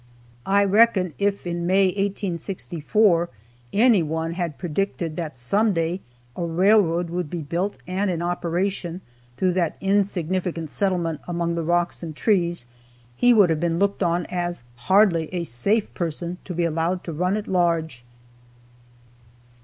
[0.47, 3.29] I reckon if in May, 1864,
[3.71, 6.01] any one had predicted that some day
[6.35, 9.01] a railroad would be built and in operation
[9.37, 12.65] through that insignificant settlement among the rocks and trees,
[13.15, 17.13] he would have been looked on as hardly a safe person to be allowed to
[17.13, 18.03] run at large.